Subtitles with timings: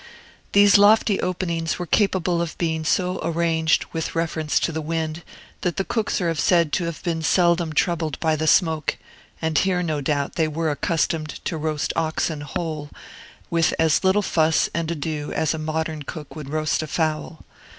[0.53, 5.21] These lofty openings were capable of being so arranged, with reference to the wind,
[5.61, 8.97] that the cooks are said to have been seldom troubled by the smoke;
[9.43, 12.89] and here, no doubt, they were accustomed to roast oxen whole,
[13.51, 17.45] with as little fuss and ado as a modern cook would roast a fowl.